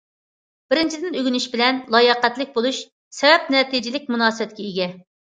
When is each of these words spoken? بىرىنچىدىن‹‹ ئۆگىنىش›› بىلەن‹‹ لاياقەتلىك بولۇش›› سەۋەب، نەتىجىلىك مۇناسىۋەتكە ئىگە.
بىرىنچىدىن‹‹ 0.73 1.11
ئۆگىنىش›› 1.19 1.45
بىلەن‹‹ 1.55 1.77
لاياقەتلىك 1.95 2.55
بولۇش›› 2.55 2.79
سەۋەب، 3.19 3.45
نەتىجىلىك 3.57 4.09
مۇناسىۋەتكە 4.15 4.65
ئىگە. 4.71 4.89